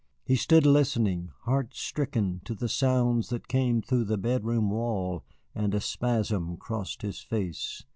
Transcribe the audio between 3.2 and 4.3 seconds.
that came through the